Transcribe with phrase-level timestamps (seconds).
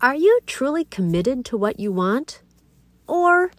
[0.00, 2.40] Are you truly committed to what you want?
[3.08, 3.50] Or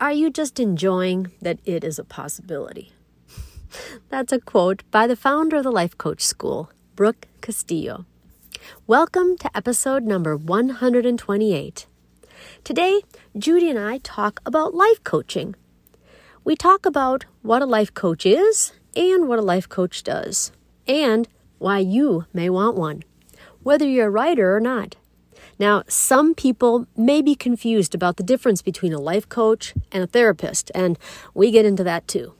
[0.00, 2.92] are you just enjoying that it is a possibility?
[4.08, 8.06] That's a quote by the founder of the Life Coach School, Brooke Castillo.
[8.88, 11.86] Welcome to episode number 128.
[12.64, 13.02] Today,
[13.38, 15.54] Judy and I talk about life coaching.
[16.42, 20.50] We talk about what a life coach is and what a life coach does,
[20.88, 23.04] and why you may want one,
[23.62, 24.96] whether you're a writer or not.
[25.62, 30.08] Now, some people may be confused about the difference between a life coach and a
[30.08, 30.98] therapist, and
[31.34, 32.34] we get into that too.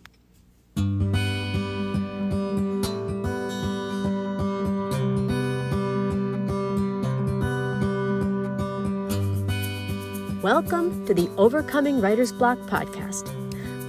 [10.42, 13.30] Welcome to the Overcoming Writer's Block podcast.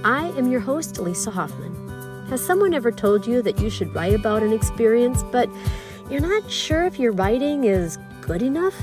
[0.04, 1.74] I am your host, Lisa Hoffman.
[2.28, 5.50] Has someone ever told you that you should write about an experience, but
[6.08, 8.76] you're not sure if your writing is good enough?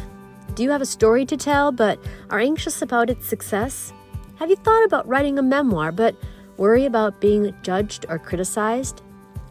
[0.54, 1.98] Do you have a story to tell but
[2.30, 3.94] are anxious about its success?
[4.36, 6.16] Have you thought about writing a memoir but
[6.58, 9.02] worry about being judged or criticized?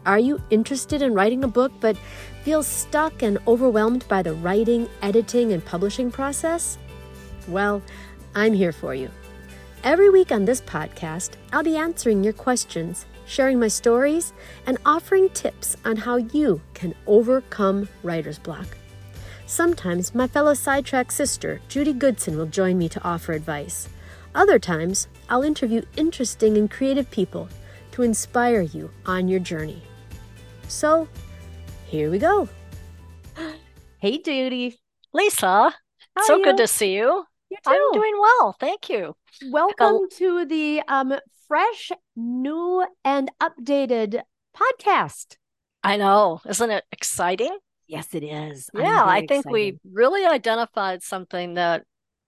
[0.05, 1.97] Are you interested in writing a book but
[2.43, 6.77] feel stuck and overwhelmed by the writing, editing, and publishing process?
[7.47, 7.81] Well,
[8.35, 9.09] I'm here for you.
[9.83, 14.33] Every week on this podcast, I'll be answering your questions, sharing my stories,
[14.67, 18.67] and offering tips on how you can overcome writer's block.
[19.51, 23.89] Sometimes my fellow Sidetracked Sister, Judy Goodson, will join me to offer advice.
[24.33, 27.49] Other times, I'll interview interesting and creative people
[27.91, 29.83] to inspire you on your journey.
[30.69, 31.05] So,
[31.85, 32.47] here we go.
[33.99, 34.79] Hey, Judy.
[35.13, 35.75] Lisa,
[36.15, 37.25] How so good to see you.
[37.49, 38.55] You I'm doing well.
[38.57, 39.17] Thank you.
[39.49, 41.15] Welcome to the um,
[41.49, 44.21] fresh, new, and updated
[44.55, 45.35] podcast.
[45.83, 46.39] I know.
[46.47, 47.57] Isn't it exciting?
[47.91, 48.69] Yes, it is.
[48.73, 51.83] Yeah, I think we really identified something that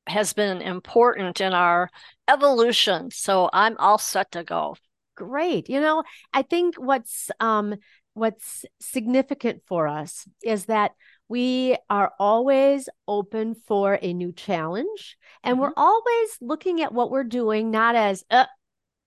[0.07, 1.89] has been important in our
[2.27, 3.11] evolution.
[3.11, 4.75] So I'm all set to go.
[5.15, 5.69] great.
[5.69, 7.75] You know, I think what's um,
[8.13, 10.91] what's significant for us is that
[11.29, 17.23] we are always open for a new challenge, and we're always looking at what we're
[17.23, 18.47] doing not as uh,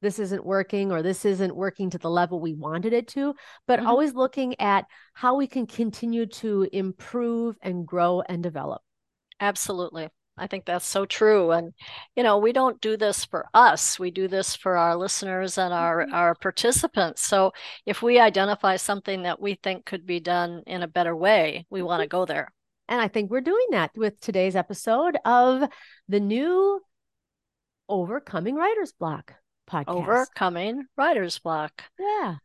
[0.02, 3.34] this isn't working or this isn't working to the level we wanted it to,
[3.66, 3.86] but Mhm.
[3.86, 8.82] always looking at how we can continue to improve and grow and develop.
[9.40, 10.08] Absolutely.
[10.38, 11.50] I think that's so true.
[11.50, 11.72] And,
[12.14, 13.98] you know, we don't do this for us.
[13.98, 16.12] We do this for our listeners and our, Mhm.
[16.12, 17.22] our participants.
[17.22, 17.52] So
[17.86, 21.80] if we identify something that we think could be done in a better way, we
[21.80, 22.52] want to go there.
[22.86, 25.68] And I think we're doing that with today's episode of
[26.06, 26.82] the new
[27.88, 29.34] Overcoming Writer's Block
[29.71, 29.88] podcast.
[29.88, 31.82] Overcoming writer's block.
[31.99, 32.37] Yeah.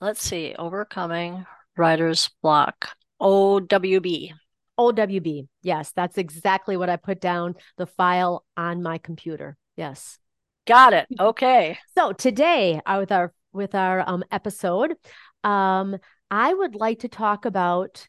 [0.00, 1.46] Let's see, overcoming
[1.76, 2.90] writer's block.
[3.20, 4.32] OWB.
[4.78, 5.48] OWB.
[5.62, 9.56] Yes, that's exactly what I put down the file on my computer.
[9.76, 10.18] Yes.
[10.66, 11.06] Got it.
[11.20, 11.78] Okay.
[11.96, 14.94] So today, uh, with our with our um, episode,
[15.42, 15.96] um,
[16.30, 18.06] I would like to talk about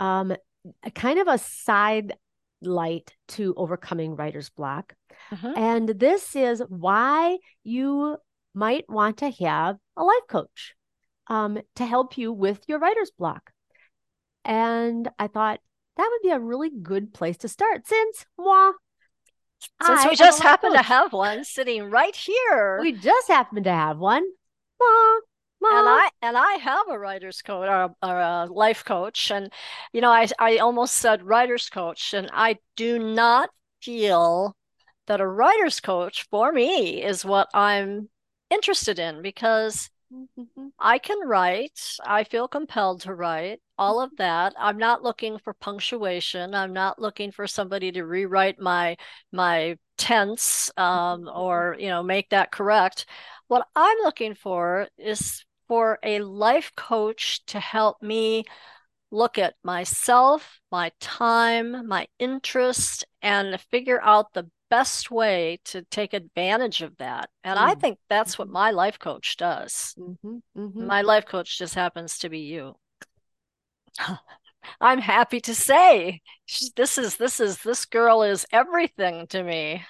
[0.00, 0.34] um,
[0.82, 2.14] a kind of a side
[2.62, 4.94] light to overcoming writer's block.
[5.30, 5.56] Mhm.
[5.56, 8.18] And this is why you
[8.54, 10.74] might want to have a life coach
[11.28, 13.52] um, to help you with your writer's block.
[14.44, 15.60] And I thought
[15.96, 18.72] that would be a really good place to start since, moi,
[19.82, 23.72] Since I we just happen to have one sitting right here, we just happen to
[23.72, 24.24] have one.
[24.80, 25.20] Moi,
[25.60, 25.78] moi.
[25.78, 29.52] and I and I have a writer's coach or, or a life coach, and
[29.92, 33.50] you know, I I almost said writer's coach, and I do not
[33.82, 34.56] feel
[35.08, 38.10] that a writer's coach for me is what I'm
[38.50, 40.72] interested in because Mhm.
[40.78, 41.80] I can write.
[42.04, 43.60] I feel compelled to write.
[43.78, 44.54] All of that.
[44.58, 46.54] I'm not looking for punctuation.
[46.54, 48.96] I'm not looking for somebody to rewrite my
[49.32, 53.06] my tense um, or you know make that correct.
[53.48, 58.44] What I'm looking for is for a life coach to help me
[59.10, 66.12] look at myself, my time, my interest, and figure out the best way to take
[66.14, 67.30] advantage of that.
[67.44, 67.80] And I Mm.
[67.80, 69.96] think that's what my life coach does.
[69.96, 70.86] Mhm, mhm.
[70.86, 72.76] My life coach just happens to be you.
[74.80, 76.20] I'm happy to say
[76.76, 79.84] this is this is this girl is everything to me,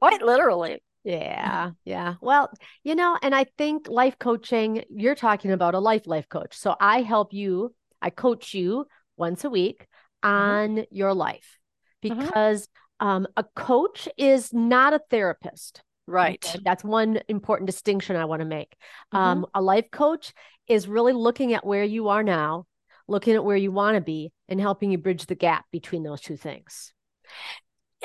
[0.00, 0.82] quite literally.
[1.04, 2.14] Yeah, yeah.
[2.20, 2.50] Well,
[2.82, 6.56] you know, and I think life coaching, you're talking about a life life coach.
[6.56, 8.86] So I help you, I coach you
[9.16, 9.86] once a week
[10.22, 11.58] on your life
[12.00, 12.68] because
[13.00, 15.82] um, a coach is not a therapist.
[16.06, 16.44] Right.
[16.46, 18.76] Okay, That's one important distinction I want to make.
[19.12, 19.18] Mhm.
[19.18, 20.34] Um, a life coach
[20.68, 22.66] is really looking at where you are now,
[23.08, 26.20] looking at where you want to be and helping you bridge the gap between those
[26.20, 26.92] two things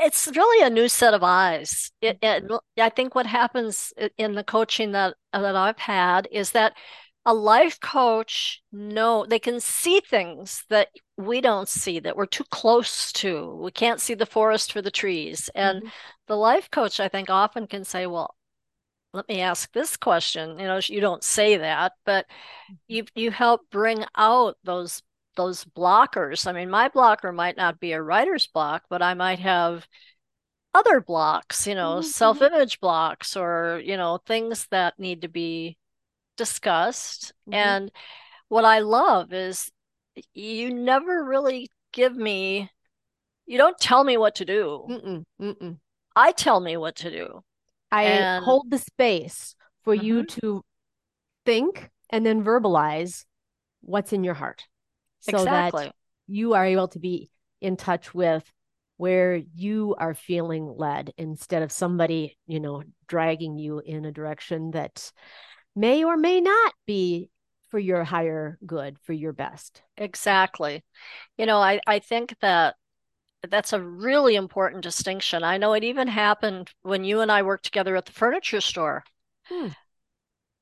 [0.01, 1.91] it's really a new set of eyes.
[2.01, 2.43] It, it,
[2.77, 6.73] I think what happens in the coaching that that I've had is that
[7.25, 12.45] a life coach know they can see things that we don't see that we're too
[12.45, 13.55] close to.
[13.61, 15.49] We can't see the forest for the trees.
[15.53, 15.89] And mm-hmm.
[16.27, 18.35] the life coach, I think, often can say, "Well,
[19.13, 22.75] let me ask this question." You know, you don't say that, but mm-hmm.
[22.87, 25.01] you you help bring out those
[25.35, 26.47] those blockers.
[26.47, 29.87] I mean, my blocker might not be a writer's block, but I might have
[30.73, 32.07] other blocks, you know, mm-hmm.
[32.07, 35.77] self image blocks or, you know, things that need to be
[36.39, 37.33] discussed.
[37.47, 37.53] Mm-hmm.
[37.53, 37.91] And
[38.47, 39.69] what I love is
[40.33, 42.71] you never really give me,
[43.45, 44.85] you don't tell me what to do.
[44.89, 45.77] Mm-mm, mm-mm.
[46.15, 47.41] I tell me what to do.
[47.91, 48.43] I and...
[48.43, 49.53] hold the space
[49.83, 50.05] for mm-hmm.
[50.05, 50.63] you to
[51.45, 53.25] think and then verbalize
[53.81, 54.63] what's in your heart
[55.19, 55.85] so exactly.
[55.85, 55.95] that
[56.27, 57.29] you are able to be
[57.61, 58.49] in touch with
[58.97, 64.71] where you are feeling led instead of somebody, you know, dragging you in a direction
[64.71, 65.11] that
[65.79, 67.29] may or may not be
[67.69, 69.81] for your higher good, for your best.
[69.97, 70.83] Exactly.
[71.37, 72.75] You know, I, I think that
[73.47, 75.43] that's a really important distinction.
[75.43, 79.03] I know it even happened when you and I worked together at the furniture store.
[79.45, 79.67] Hmm.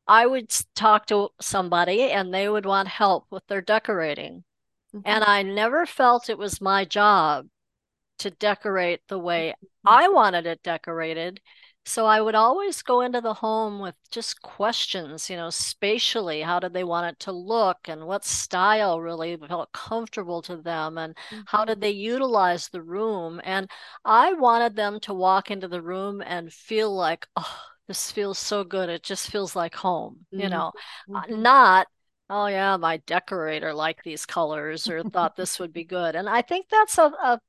[0.08, 4.44] I would talk to somebody and they would want help with their decorating.
[4.96, 5.02] Mm-hmm.
[5.06, 7.48] And I never felt it was my job
[8.20, 9.88] to decorate the way mm-hmm.
[9.88, 11.42] I wanted it decorated.
[11.88, 16.60] So I would always go into the home with just questions, you know, spatially, how
[16.60, 21.16] did they want it to look and what style really felt comfortable to them and
[21.16, 21.42] mm-hmm.
[21.46, 23.40] how did they utilize the room?
[23.42, 23.70] And
[24.04, 28.66] I wanted them to walk into the room and feel like, oh, this feels so
[28.66, 28.90] good.
[28.90, 30.44] It just feels like home, mm-hmm.
[30.44, 30.74] you know,
[31.16, 31.42] uh, mm-hmm.
[31.42, 31.88] not
[32.30, 36.42] oh yeah my decorator liked these colors or thought this would be good and i
[36.42, 37.40] think that's a, a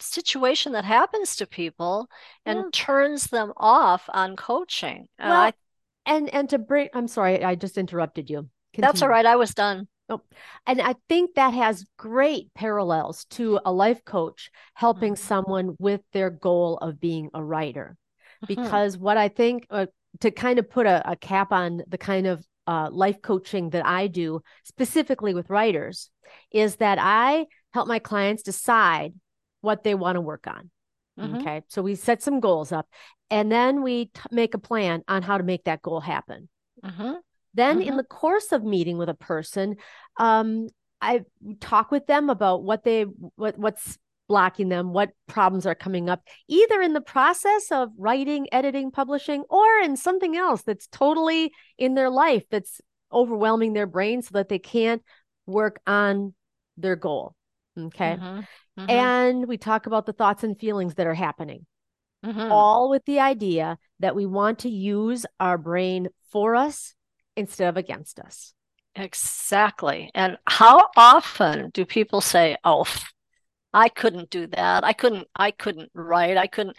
[0.00, 2.08] situation that happens to people
[2.44, 2.64] and yeah.
[2.72, 5.52] turns them off on coaching and well, I,
[6.06, 8.92] and and to bring i'm sorry i just interrupted you Continue.
[8.92, 10.22] that's all right i was done Oh,
[10.66, 15.22] and I think that has great parallels to a life coach helping mm-hmm.
[15.22, 17.96] someone with their goal of being a writer.
[18.42, 18.62] Mm-hmm.
[18.62, 19.86] Because what I think, uh,
[20.20, 23.84] to kind of put a, a, cap on the kind of uh, life coaching that
[23.84, 26.10] I do specifically with writers
[26.50, 29.12] is that I help my clients decide
[29.60, 30.70] what they want to work on.
[31.18, 31.36] Mm-hmm.
[31.36, 31.62] Okay.
[31.68, 32.86] So we set some goals up
[33.30, 36.48] and then we t- make a plan on how to make that goal happen.
[36.84, 37.14] Mm-hmm.
[37.54, 37.96] Then, in mm-hmm.
[37.96, 39.76] the course of meeting with a person,
[40.18, 40.68] um,
[41.00, 41.22] I
[41.60, 46.22] talk with them about what they what what's blocking them, what problems are coming up,
[46.48, 51.94] either in the process of writing, editing, publishing, or in something else that's totally in
[51.94, 52.80] their life that's
[53.12, 55.02] overwhelming their brain so that they can't
[55.46, 56.34] work on
[56.76, 57.34] their goal.
[57.76, 58.18] Okay.
[58.20, 58.40] Mm-hmm.
[58.78, 58.90] Mm-hmm.
[58.90, 61.66] And we talk about the thoughts and feelings that are happening,
[62.24, 62.52] mm-hmm.
[62.52, 66.94] all with the idea that we want to use our brain for us
[67.36, 68.52] instead of against us.
[68.94, 70.10] Exactly.
[70.14, 72.86] And how often do people say, oh,
[73.72, 74.82] I couldn't do that.
[74.82, 76.36] I couldn't, I couldn't write.
[76.36, 76.76] I couldn't,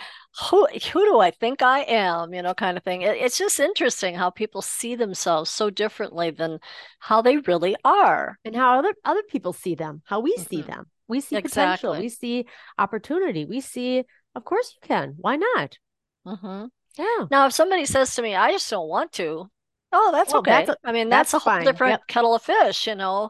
[0.49, 2.33] who, who do I think I am?
[2.33, 3.03] You know, kind of thing.
[3.03, 6.59] It, it's just interesting how people see themselves so differently than
[6.99, 8.39] how they really are.
[8.43, 10.49] And how other, other people see them, how we mm-hmm.
[10.49, 10.87] see them.
[11.09, 11.88] We see exactly.
[11.89, 12.01] potential.
[12.01, 12.45] We see
[12.77, 13.44] opportunity.
[13.44, 15.16] We see, of course you can.
[15.18, 15.78] Why not?
[16.25, 16.66] Mm-hmm.
[16.97, 17.28] Yeah.
[17.30, 19.49] Now, if somebody says to me, I just don't want to,
[19.92, 20.66] oh, that's well, okay.
[20.66, 21.66] That's a, I mean, that's, that's a whole fine.
[21.66, 22.07] different yep.
[22.07, 23.30] kettle of fish, you know.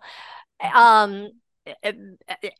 [0.76, 1.30] Um,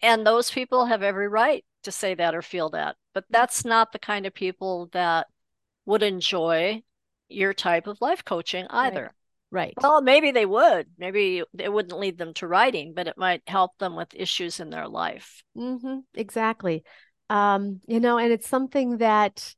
[0.02, 3.92] and those people have every right to say that or feel that but that's not
[3.92, 5.28] the kind of people that
[5.86, 6.82] would enjoy
[7.28, 9.12] your type of life coaching either right,
[9.52, 9.74] right.
[9.82, 13.78] well maybe they would maybe it wouldn't lead them to writing but it might help
[13.78, 16.00] them with issues in their life mm-hmm.
[16.14, 16.84] exactly
[17.30, 19.54] um, you know and it's something that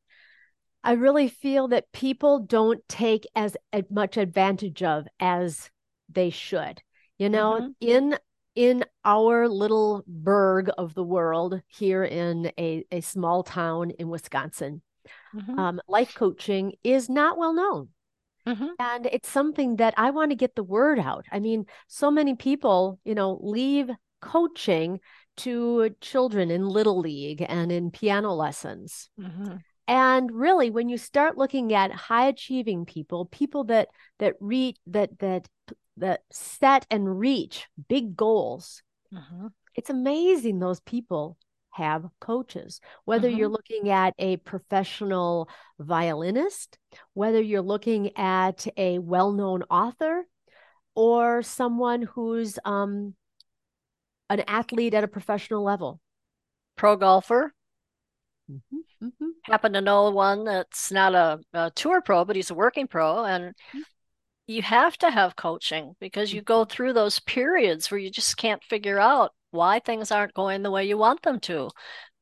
[0.84, 5.70] i really feel that people don't take as as much advantage of as
[6.10, 6.82] they should
[7.18, 7.72] you know mm-hmm.
[7.80, 8.18] in
[8.56, 14.82] in our little burg of the world here in a, a small town in Wisconsin,
[15.34, 15.58] mm-hmm.
[15.58, 17.90] um, life coaching is not well known.
[18.48, 18.68] Mm-hmm.
[18.80, 21.26] And it's something that I want to get the word out.
[21.32, 23.90] I mean, so many people, you know, leave
[24.22, 25.00] coaching
[25.38, 29.10] to children in little league and in piano lessons.
[29.20, 29.58] Mm-hmm.
[29.88, 35.20] And really, when you start looking at high achieving people, people that that read that
[35.20, 35.48] that
[35.98, 38.82] that set and reach big goals.
[39.14, 39.48] Mm-hmm.
[39.76, 41.38] It's amazing those people
[41.72, 42.82] have coaches.
[43.06, 43.38] Whether mm-hmm.
[43.38, 45.50] you're looking at a professional
[45.80, 46.78] violinist,
[47.14, 50.26] whether you're looking at a well known author,
[50.96, 53.16] or someone who's um,
[54.30, 56.00] an athlete at a professional level?
[56.76, 57.54] Pro golfer.
[58.50, 59.30] Mm-hmm, mm-hmm.
[59.44, 63.24] Happen to know one that's not a, a, tour pro, but he's a working pro.
[63.24, 63.80] And mm-hmm.
[64.48, 66.72] you have to have coaching because you go mm-hmm.
[66.72, 70.86] through those periods where you just can't figure out why things aren't going the way
[70.86, 71.70] you want them to.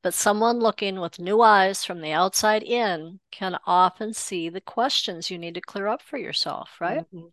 [0.02, 5.30] But someone looking with new eyes from the outside in can often see the questions
[5.30, 7.06] you need to clear up for yourself, right?
[7.14, 7.28] Mm-hmm.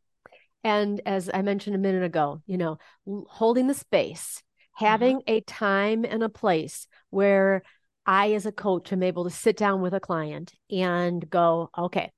[0.64, 4.84] And as I mentioned a minute ago, you know, holding the space, mm-hmm.
[4.84, 5.34] having mm-hmm.
[5.34, 7.62] a time and a place where
[8.04, 12.10] I, as a coach, am able to sit down with a client and go, okay,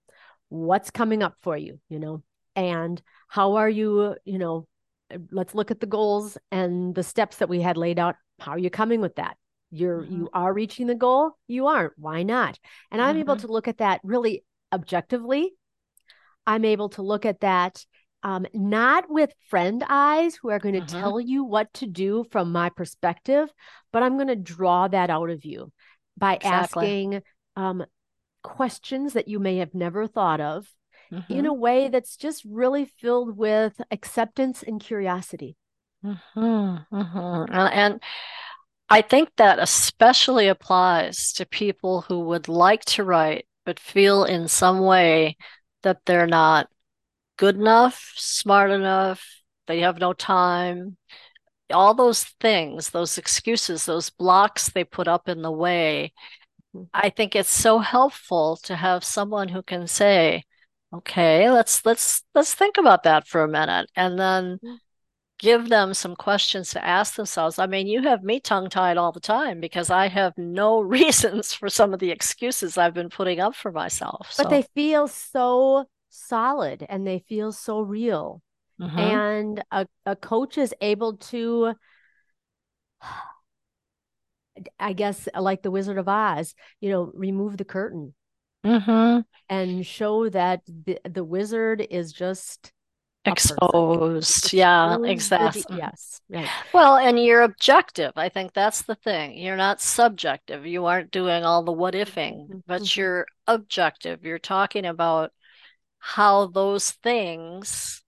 [0.48, 2.22] what's coming up for you, you know,
[2.56, 4.66] and how are you, you know,
[5.30, 8.16] let's look at the goals and the steps that we had laid out.
[8.38, 9.36] How are you coming with that?
[9.70, 10.14] You're mm-hmm.
[10.14, 11.92] you are reaching the goal, you aren't.
[11.96, 12.58] Why not?
[12.90, 13.20] And I'm mm-hmm.
[13.20, 15.54] able to look at that really objectively.
[16.46, 17.84] I'm able to look at that
[18.22, 21.00] um, not with friend eyes who are going to mm-hmm.
[21.00, 23.48] tell you what to do from my perspective,
[23.92, 25.72] but I'm going to draw that out of you
[26.16, 26.86] by exactly.
[26.86, 27.22] asking
[27.56, 27.84] um,
[28.42, 30.66] questions that you may have never thought of
[31.12, 31.32] mm-hmm.
[31.32, 35.56] in a way that's just really filled with acceptance and curiosity.
[36.04, 36.94] Mm-hmm.
[36.94, 37.52] mm-hmm.
[37.52, 38.00] And
[38.90, 44.48] I think that especially applies to people who would like to write, but feel in
[44.48, 45.36] some way
[45.82, 46.68] that they're not
[47.36, 49.24] good enough, smart enough,
[49.66, 50.96] they have no time.
[51.70, 56.14] All those things, those excuses, those blocks they put up in the way.
[56.74, 56.84] Mm-hmm.
[56.94, 60.44] I think it's so helpful to have someone who can say,
[60.92, 64.74] okay, let's let's let's think about that for a minute and then mm-hmm
[65.38, 67.58] give them some questions to ask themselves.
[67.58, 71.54] I mean, you have me tongue tied all the time because I have no reasons
[71.54, 74.34] for some of the excuses I've been putting up for myself.
[74.36, 78.42] But they feel so solid and they feel so real.
[78.80, 78.98] Mm-hmm.
[78.98, 81.74] And a, a coach is able to,
[84.80, 88.14] I guess, like the Wizard of Oz, you know, remove the curtain.
[88.64, 89.20] Mm-hmm.
[89.48, 92.72] And show that the, the wizard is just
[93.24, 94.52] exposed.
[94.52, 95.76] Yeah exactly.
[95.76, 96.48] yes right.
[96.72, 98.12] well and you're objective.
[98.16, 99.38] I think that's the thing.
[99.38, 100.66] You're not subjective.
[100.66, 102.58] You aren't doing all the what ifing mm-hmm.
[102.66, 103.00] but mm-hmm.
[103.00, 104.24] you're objective.
[104.24, 105.32] You're talking about
[105.98, 108.02] how those things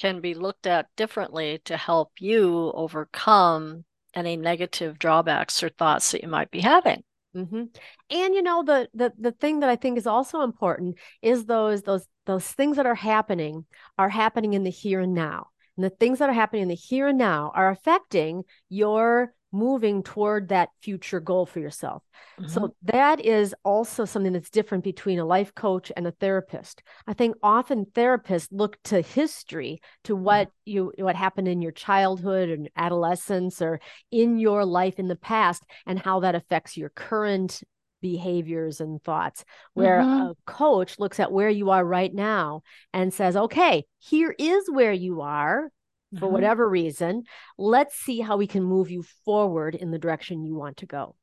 [0.00, 6.22] can be looked at differently to help you overcome any negative drawbacks or thoughts that
[6.22, 7.02] you might be having
[7.36, 7.64] Mm-hmm.
[8.10, 11.82] And you know the the the thing that I think is also important is those
[11.82, 13.64] those those things that are happening
[13.98, 15.48] are happening in the here and now.
[15.76, 20.02] And the things that are happening in the here and now are affecting your moving
[20.02, 22.02] toward that future goal for yourself.
[22.40, 22.50] Mm-hmm.
[22.50, 26.82] So that is also something that's different between a life coach and a therapist.
[27.06, 30.24] I think often therapists look to history, to mm-hmm.
[30.24, 33.80] what you what happened in your childhood and adolescence or
[34.10, 37.62] in your life in the past and how that affects your current
[38.00, 39.44] behaviors and thoughts
[39.74, 40.30] where mm-hmm.
[40.30, 44.92] a coach looks at where you are right now and says okay here is where
[44.92, 45.70] you are
[46.18, 46.34] for mm-hmm.
[46.34, 47.24] whatever reason.
[47.58, 51.16] Let's see how we can move you forward in the direction you want to go.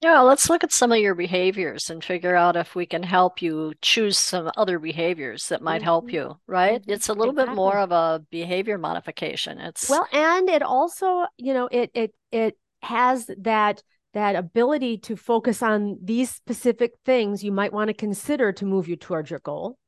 [0.00, 3.40] Yeah, let's look at some of your behaviors and figure out if we can help
[3.40, 5.84] you choose some other behaviors that might mm-hmm.
[5.84, 6.82] help you, right?
[6.82, 6.90] Mm-hmm.
[6.90, 7.52] It's a little exactly.
[7.52, 9.58] bit more of a behavior modification.
[9.58, 15.16] It's Well, and it also, you know, it it it has that that ability to
[15.16, 19.40] focus on these specific things you might want to consider to move you towards your
[19.40, 19.78] goal.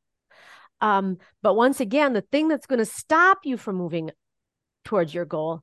[0.81, 4.11] Um, but once again, the thing that's going to stop you from moving
[4.87, 5.63] towards your goal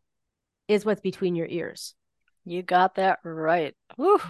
[0.67, 1.95] is what's between your ears.
[2.45, 3.73] You got that right.
[3.95, 4.21] Whew,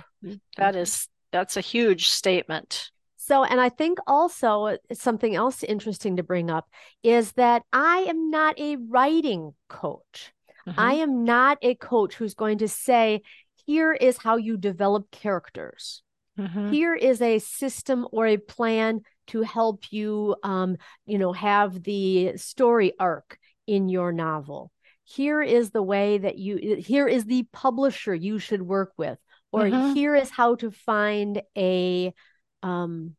[0.55, 2.91] that is that's a huge statement.
[3.17, 6.67] So, and I think also something else interesting to bring up
[7.01, 10.33] is that I am not a writing coach.
[10.67, 10.79] Mm-hmm.
[10.79, 13.21] I am not a coach who's going to say,
[13.65, 16.03] here is how you develop characters.
[16.37, 16.71] Mm-hmm.
[16.71, 22.35] Here is a system or a plan to help you, um, you know, have the
[22.35, 24.72] story arc in your novel
[25.05, 29.17] here is the way that you here is the publisher you should work with
[29.51, 29.93] or mm-hmm.
[29.93, 32.13] here is how to find a
[32.61, 33.15] um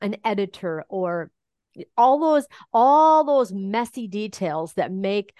[0.00, 1.30] an editor or
[1.96, 5.32] all those all those messy details that make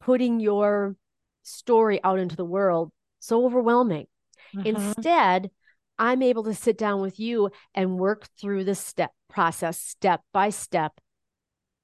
[0.00, 0.96] putting your
[1.42, 4.06] story out into the world so overwhelming
[4.54, 4.66] mm-hmm.
[4.66, 5.50] instead
[5.98, 10.50] i'm able to sit down with you and work through the step process step by
[10.50, 10.92] step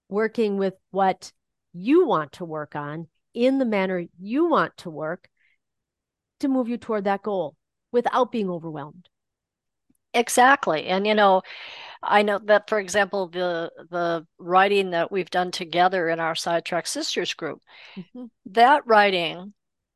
[0.09, 1.33] working with what
[1.73, 3.09] you want to work on
[3.39, 5.29] in the manner you want to work
[6.41, 7.55] to move you toward that goal
[7.93, 9.09] without being overwhelmed.
[10.13, 10.87] Exactly.
[10.87, 11.43] And you know,
[12.03, 16.89] I know that for example, the the writing that we've done together in our Sidetracked
[16.89, 17.61] Sisters group,
[17.97, 18.25] mm-hmm.
[18.47, 19.53] that writing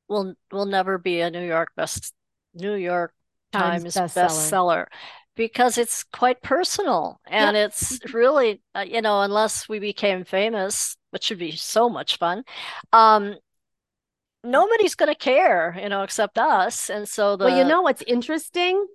[0.08, 2.12] will will never be a New York best
[2.54, 3.12] New York
[3.50, 4.26] Times, Times bestseller.
[4.26, 4.86] bestseller
[5.34, 7.70] because it's quite personal and yep.
[7.70, 12.44] it's really uh, you know unless we became famous which would be so much fun.
[12.92, 13.36] Um
[14.44, 16.90] nobody's going to care you know except us.
[16.90, 18.86] And so the well you know what's interesting?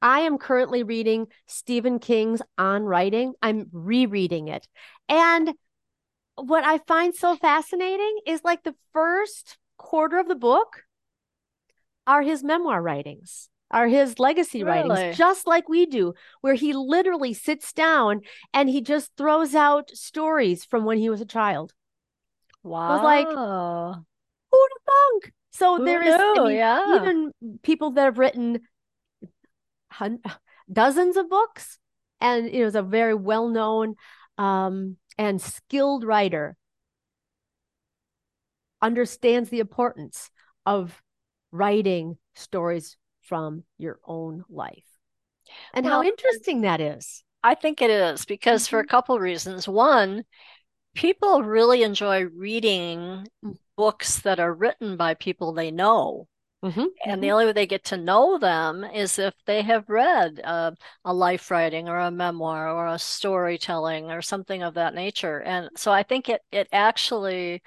[0.00, 3.34] I am currently reading stephen king's on writing.
[3.42, 4.66] I'm rereading it.
[5.08, 5.54] And
[6.36, 10.84] what i find so fascinating is like the first quarter of the book
[12.06, 14.88] are his memoir writings are his legacy really?
[14.88, 18.20] writings, just like we do, where he literally sits down
[18.52, 21.72] and he just throws out stories from when he was a child.
[22.62, 22.90] Wow.
[22.90, 23.28] I was like,
[24.50, 25.34] who the funk?
[25.52, 26.96] So who there is I mean, yeah.
[26.96, 28.60] even people that have written
[29.90, 30.22] hun-
[30.70, 31.78] dozens of books,
[32.20, 33.94] and it was a very well known
[34.38, 36.56] um, and skilled writer,
[38.80, 40.30] understands the importance
[40.66, 41.02] of
[41.50, 42.96] writing stories
[43.32, 44.84] from your own life.
[45.72, 47.24] And well, how interesting that is.
[47.42, 48.70] I think it is because mm-hmm.
[48.70, 48.90] for a mm-hmm.
[48.90, 49.66] couple reasons.
[49.66, 50.24] One,
[50.94, 53.26] people really enjoy reading
[53.74, 56.28] books that are written by people they know.
[56.62, 57.20] Mm-hmm, and mm-hmm.
[57.22, 60.72] the only way they get to know them is if they have read uh,
[61.06, 65.40] a life writing or a memoir or a storytelling or something of that nature.
[65.40, 67.62] And so I think it it actually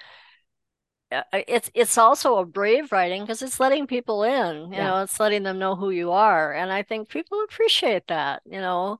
[1.33, 4.87] it's it's also a brave writing because it's letting people in you yeah.
[4.87, 8.59] know it's letting them know who you are and i think people appreciate that you
[8.59, 8.99] know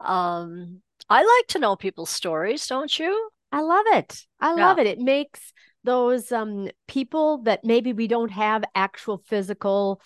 [0.00, 4.84] um i like to know people's stories don't you i love it i love yeah.
[4.84, 5.52] it it makes
[5.84, 10.00] those um people that maybe we don't have actual physical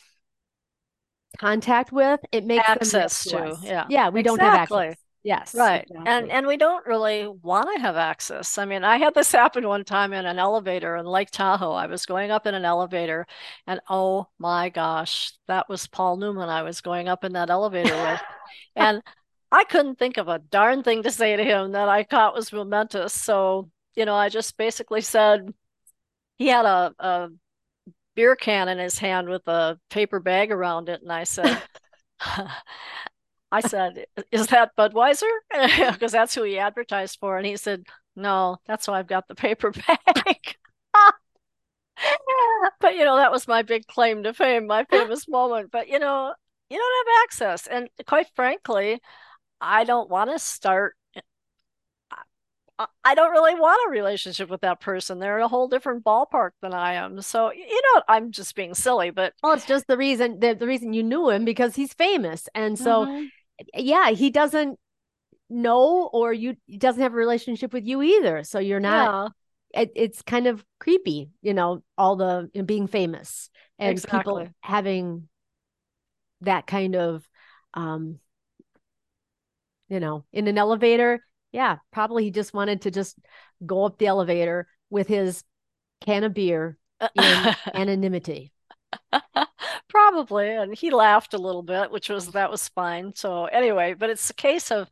[1.38, 4.22] contact with it makes access to, to yeah yeah we exactly.
[4.22, 5.54] don't have access Yes.
[5.54, 5.86] Right.
[5.88, 6.02] Exactly.
[6.06, 8.58] And and we don't really want to have access.
[8.58, 11.72] I mean, I had this happen one time in an elevator in Lake Tahoe.
[11.72, 13.26] I was going up in an elevator
[13.66, 17.96] and oh my gosh, that was Paul Newman I was going up in that elevator
[17.96, 18.20] with.
[18.76, 19.02] and
[19.50, 22.52] I couldn't think of a darn thing to say to him that I thought was
[22.52, 23.14] momentous.
[23.14, 25.54] So, you know, I just basically said
[26.38, 27.28] he had a, a
[28.16, 31.62] beer can in his hand with a paper bag around it and I said
[33.54, 35.30] I said, Is that Budweiser?
[35.92, 37.38] Because that's who he advertised for.
[37.38, 37.84] And he said,
[38.16, 40.56] No, that's why I've got the paper bag.
[42.80, 45.70] but, you know, that was my big claim to fame, my famous moment.
[45.70, 46.34] But, you know,
[46.68, 47.68] you don't have access.
[47.68, 49.00] And quite frankly,
[49.60, 50.96] I don't want to start.
[53.04, 55.20] I don't really want a relationship with that person.
[55.20, 57.20] They're in a whole different ballpark than I am.
[57.20, 60.66] So you know, I'm just being silly, but well, it's just the reason the, the
[60.66, 63.26] reason you knew him because he's famous, and so mm-hmm
[63.74, 64.78] yeah, he doesn't
[65.50, 68.44] know or you doesn't have a relationship with you either.
[68.44, 69.32] So you're not
[69.74, 69.82] yeah.
[69.82, 74.18] it, it's kind of creepy, you know, all the you know, being famous and exactly.
[74.18, 75.28] people having
[76.40, 77.28] that kind of
[77.74, 78.18] um
[79.88, 81.20] you know, in an elevator.
[81.52, 83.16] Yeah, probably he just wanted to just
[83.64, 85.44] go up the elevator with his
[86.00, 86.78] can of beer
[87.14, 88.52] in anonymity.
[89.94, 90.50] Probably.
[90.50, 93.14] And he laughed a little bit, which was that was fine.
[93.14, 94.90] So anyway, but it's a case of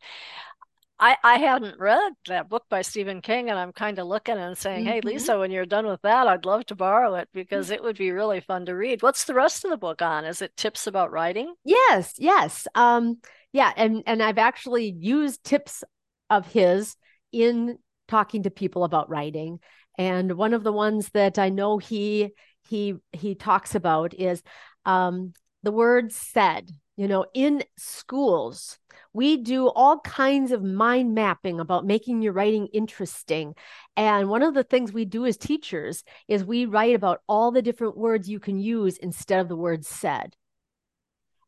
[1.00, 4.56] I, I hadn't read that book by Stephen King, and I'm kind of looking and
[4.56, 4.92] saying, mm-hmm.
[4.92, 7.98] Hey, Lisa, when you're done with that, I'd love to borrow it because it would
[7.98, 9.02] be really fun to read.
[9.02, 10.24] What's the rest of the book on?
[10.24, 11.52] Is it tips about writing?
[11.64, 12.68] Yes, yes.
[12.76, 13.18] Um,
[13.52, 15.82] yeah, and and I've actually used tips
[16.30, 16.94] of his
[17.32, 19.58] in talking to people about writing.
[19.98, 22.30] And one of the ones that I know he
[22.68, 24.40] he he talks about is
[24.84, 26.70] um, the word said.
[26.96, 28.78] You know, in schools,
[29.14, 33.54] we do all kinds of mind mapping about making your writing interesting.
[33.96, 37.62] And one of the things we do as teachers is we write about all the
[37.62, 40.36] different words you can use instead of the word said.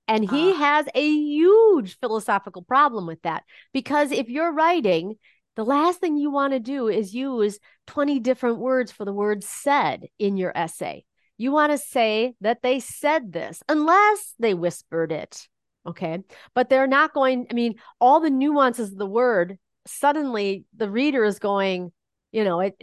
[0.09, 0.55] And he uh.
[0.55, 5.16] has a huge philosophical problem with that because if you're writing,
[5.57, 9.44] the last thing you want to do is use 20 different words for the word
[9.44, 11.05] said in your essay.
[11.37, 15.49] You want to say that they said this, unless they whispered it.
[15.87, 16.20] Okay.
[16.55, 21.25] But they're not going, I mean, all the nuances of the word, suddenly the reader
[21.25, 21.92] is going,
[22.33, 22.75] you know, it,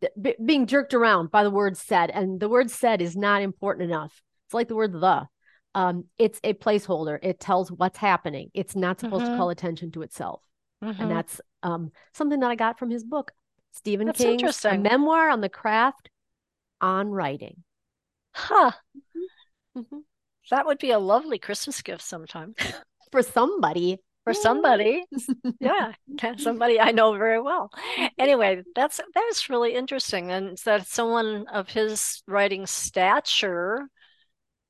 [0.00, 2.10] it being jerked around by the word said.
[2.10, 4.22] And the word said is not important enough.
[4.46, 5.26] It's like the word the.
[5.74, 7.18] Um, it's a placeholder.
[7.22, 8.50] It tells what's happening.
[8.54, 9.32] It's not supposed mm-hmm.
[9.32, 10.40] to call attention to itself.
[10.82, 11.02] Mm-hmm.
[11.02, 13.32] And that's um, something that I got from his book,
[13.72, 16.10] Stephen that's King's memoir on the craft
[16.80, 17.62] on writing.
[18.36, 18.72] Huh.
[18.96, 19.80] Mm-hmm.
[19.80, 19.98] mm-hmm.
[20.50, 22.54] That would be a lovely Christmas gift sometime.
[23.12, 23.98] For somebody.
[24.24, 25.04] for somebody.
[25.60, 25.92] yeah,
[26.38, 27.70] somebody I know very well.
[28.18, 33.88] Anyway, that's that's really interesting, and that someone of his writing stature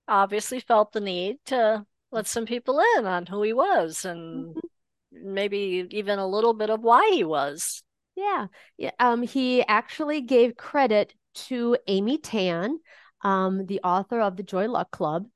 [0.07, 5.35] obviously felt the need to let some people in on who he was and mm-hmm.
[5.35, 7.83] maybe even a little bit of why he was.
[8.17, 8.47] Yeah.
[8.79, 8.93] yeah.
[8.99, 11.15] Um, he actually gave credit
[11.49, 12.79] to Amy Tan,
[13.23, 15.27] um, the author of the Joy Luck Club.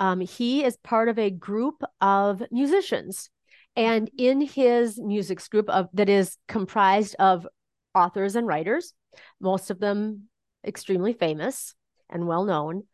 [0.00, 3.30] Um, he is part of a group of musicians.
[3.76, 7.46] And in his music group of that is comprised of
[7.94, 8.92] authors and writers,
[9.40, 10.28] most of them
[10.64, 11.74] extremely famous
[12.08, 12.84] and well known.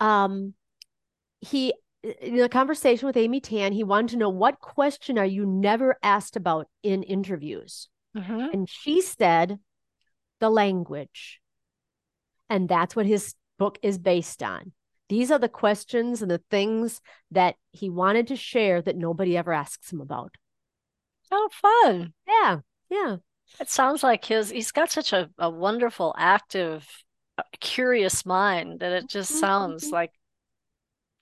[0.00, 0.54] Um,
[1.40, 1.72] he
[2.20, 5.96] in a conversation with Amy Tan, he wanted to know what question are you never
[6.02, 7.88] asked about in interviews?
[8.16, 8.48] Mm-hmm.
[8.52, 9.58] And she said,
[10.40, 11.40] the language.
[12.48, 14.72] And that's what his book is based on.
[15.08, 19.52] These are the questions and the things that he wanted to share that nobody ever
[19.52, 20.34] asks him about.
[21.30, 22.12] Oh, fun.
[22.26, 22.58] Yeah.
[22.90, 23.16] Yeah.
[23.60, 26.88] It sounds like his, he's got such a, a wonderful, active,
[27.38, 29.40] uh, curious mind that it just mm-hmm.
[29.40, 30.10] sounds like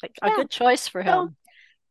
[0.03, 0.33] like yeah.
[0.33, 1.37] a good choice for him.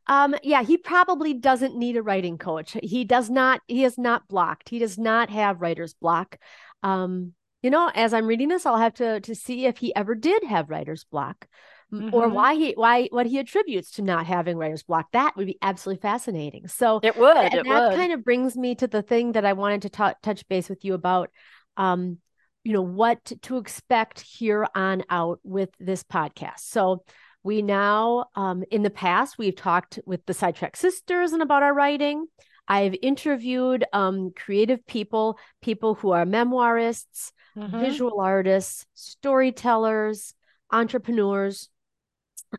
[0.08, 2.76] So, um, yeah, he probably doesn't need a writing coach.
[2.82, 4.70] He does not, he is not blocked.
[4.70, 6.38] He does not have writer's block.
[6.84, 10.16] Um, you know, as I'm reading this, I'll have to to see if he ever
[10.16, 11.48] did have writer's block.
[11.92, 12.16] Mm-hmm.
[12.16, 15.60] or why he why what he attributes to not having writer's block that would be
[15.62, 17.96] absolutely fascinating so it would and it that would.
[17.96, 20.84] kind of brings me to the thing that i wanted to t- touch base with
[20.84, 21.30] you about
[21.78, 22.18] um
[22.64, 27.04] you know what to expect here on out with this podcast so
[27.44, 31.74] we now, um, in the past, we've talked with the Sidetracked Sisters and about our
[31.74, 32.28] writing.
[32.70, 37.80] I've interviewed um, creative people, people who are memoirists, mm-hmm.
[37.80, 40.34] visual artists, storytellers,
[40.72, 41.70] entrepreneurs.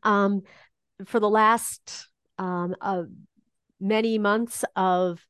[0.03, 0.43] Um,
[1.07, 3.05] for the last um, uh,
[3.81, 5.25] many months of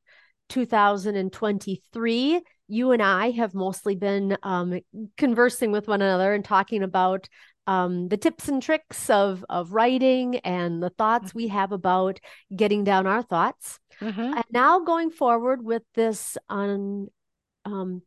[0.49, 4.79] 2023, you and I have mostly been um,
[5.17, 7.27] conversing with one another and talking about
[7.67, 12.19] um, the tips and tricks of of writing and the thoughts we have about
[12.55, 13.79] getting down our thoughts.
[13.99, 14.21] Mm-hmm.
[14.21, 17.07] And now going forward with this on
[17.65, 18.03] um,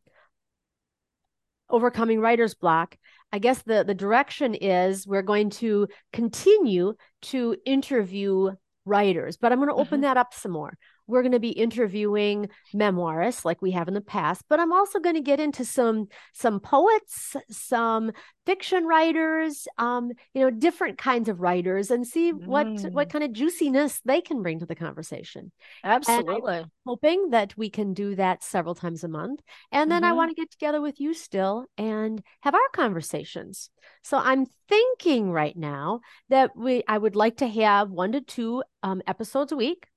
[1.69, 2.97] overcoming writer's block,
[3.31, 8.51] I guess the the direction is we're going to continue to interview
[8.85, 10.01] writers, but I'm going to open mm-hmm.
[10.01, 10.77] that up some more
[11.09, 14.99] we're going to be interviewing memoirists like we have in the past but i'm also
[14.99, 18.11] going to get into some some poets some
[18.45, 22.45] fiction writers um you know different kinds of writers and see mm.
[22.45, 23.11] what what mm.
[23.11, 25.51] kind of juiciness they can bring to the conversation
[25.83, 29.41] absolutely hoping that we can do that several times a month
[29.71, 30.11] and then mm-hmm.
[30.11, 33.69] i want to get together with you still and have our conversations
[34.03, 38.63] so i'm thinking right now that we i would like to have one to two
[38.83, 39.88] um, episodes a week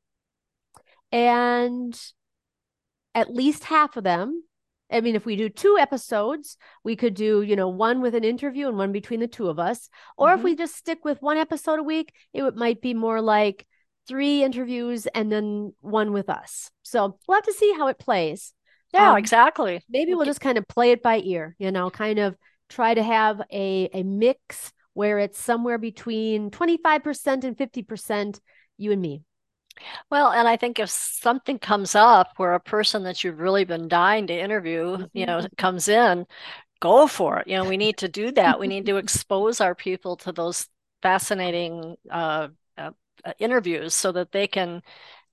[1.12, 1.98] and
[3.14, 4.42] at least half of them
[4.92, 8.24] I mean, if we do two episodes, we could do, you know, one with an
[8.24, 9.88] interview and one between the two of us.
[10.16, 10.38] Or mm-hmm.
[10.38, 13.66] if we just stick with one episode a week, it might be more like
[14.06, 16.70] three interviews and then one with us.
[16.82, 18.52] So we'll have to see how it plays.
[18.92, 19.82] Yeah, um, exactly.
[19.88, 22.36] Maybe we'll just kind of play it by ear, you know, kind of
[22.68, 28.40] try to have a, a mix where it's somewhere between 25% and 50%
[28.76, 29.22] you and me.
[30.10, 33.88] Well, and I think if something comes up where a person that you've really been
[33.88, 35.04] dying to interview, mm-hmm.
[35.12, 36.26] you know, comes in,
[36.80, 37.48] go for it.
[37.48, 38.60] You know, we need to do that.
[38.60, 40.68] we need to expose our people to those
[41.02, 42.90] fascinating uh, uh,
[43.24, 44.82] uh interviews so that they can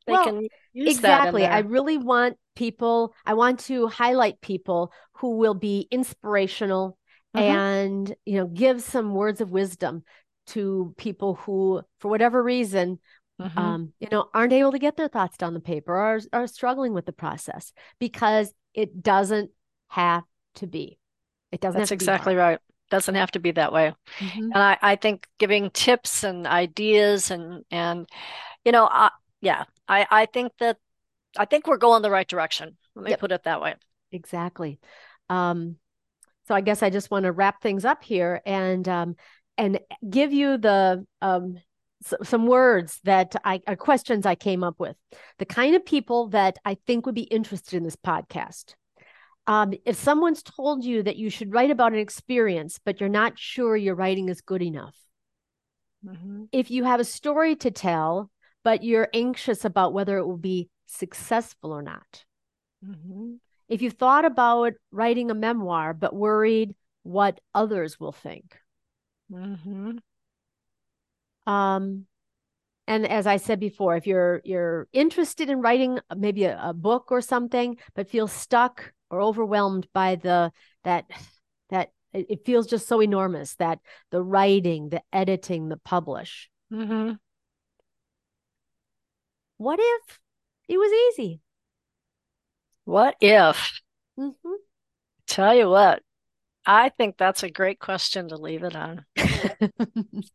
[0.08, 1.46] they well, can exactly.
[1.46, 3.14] I really want people.
[3.26, 6.98] I want to highlight people who will be inspirational
[7.36, 7.46] mm-hmm.
[7.46, 10.04] and you know give some words of wisdom
[10.48, 13.00] to people who, for whatever reason,
[13.40, 13.58] mm-hmm.
[13.58, 16.48] um, you know, aren't able to get their thoughts down the paper or are, are
[16.48, 19.52] struggling with the process because it doesn't
[19.88, 20.24] have
[20.56, 21.00] to be.
[21.52, 21.80] It doesn't.
[21.80, 22.60] That's exactly right.
[22.92, 23.94] Doesn't have to be that way.
[24.20, 24.52] Mm-hmm.
[24.54, 28.08] And I, I think giving tips and ideas and and
[28.66, 30.78] you know, I, yeah, I I think that
[31.38, 32.78] I think we're going the right direction.
[32.96, 33.20] Let me yep.
[33.20, 33.76] put it that way.
[34.12, 34.80] Exactly.
[35.30, 35.78] Um,
[36.48, 39.16] so I guess I just want to wrap things up here and um,
[39.58, 41.60] and give you the um,
[42.02, 44.96] some words that I are questions I came up with.
[45.38, 48.76] The kind of people that I think would be interested in this podcast.
[49.48, 53.38] Um, if someone's told you that you should write about an experience, but you're not
[53.38, 54.96] sure your writing is good enough.
[56.06, 56.46] Mm-hmm.
[56.52, 58.30] If you have a story to tell,
[58.64, 62.24] but you're anxious about whether it will be successful or not.
[62.86, 63.36] Mm-hmm.
[63.68, 68.56] If you thought about writing a memoir, but worried what others will think.
[69.32, 69.98] Mm-hmm.
[71.48, 72.06] Um,
[72.88, 77.12] and as I said before, if you're you're interested in writing maybe a, a book
[77.12, 80.52] or something, but feel stuck or overwhelmed by the
[80.84, 81.06] that
[81.70, 86.50] that it feels just so enormous that the writing, the editing, the publish.
[86.74, 87.14] Mm-hmm.
[89.58, 90.20] What if
[90.68, 91.42] it was easy?
[92.86, 93.82] What if?
[94.18, 94.54] Mm-hmm.
[95.28, 96.02] Tell you what,
[96.72, 99.04] I think that's a great question to leave it on.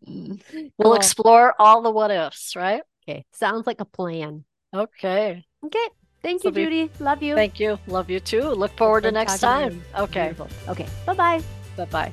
[0.05, 0.39] we'll
[0.83, 0.95] Cool.
[0.95, 2.83] explore all the what ifs, right?
[3.09, 4.45] Okay, sounds like a plan.
[4.75, 5.45] Okay.
[5.65, 5.89] Okay,
[6.25, 6.91] thank you, Sylvia, Judy.
[6.99, 7.37] Love you.
[7.37, 7.79] Thank you.
[7.87, 8.43] Love you too.
[8.43, 10.03] Look forward to next talking to time.
[10.05, 10.23] Okay.
[10.35, 10.49] Beautiful.
[10.69, 11.41] Okay, bye bye.
[11.77, 12.13] Bye bye.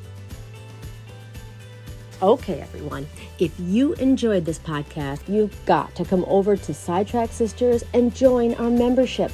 [2.21, 3.07] Okay, everyone.
[3.39, 8.53] If you enjoyed this podcast, you've got to come over to Sidetracked Sisters and join
[8.55, 9.31] our membership.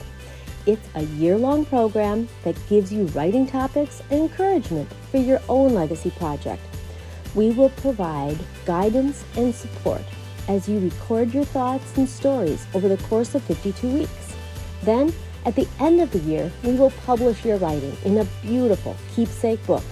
[0.68, 5.74] It's a year long program that gives you writing topics and encouragement for your own
[5.74, 6.62] legacy project.
[7.36, 10.02] We will provide guidance and support
[10.50, 14.36] as you record your thoughts and stories over the course of 52 weeks.
[14.84, 15.14] Then,
[15.46, 19.66] at the end of the year, we will publish your writing in a beautiful keepsake
[19.66, 19.84] book.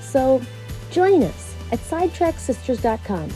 [0.00, 0.42] So,
[0.90, 3.28] join us at sidetracksisters.com.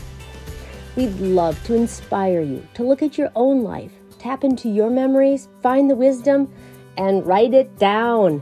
[0.97, 5.47] We'd love to inspire you to look at your own life, tap into your memories,
[5.61, 6.51] find the wisdom,
[6.97, 8.41] and write it down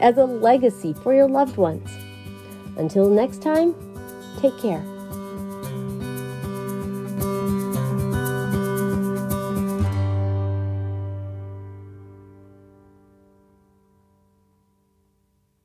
[0.00, 1.90] as a legacy for your loved ones.
[2.76, 3.74] Until next time,
[4.40, 4.95] take care.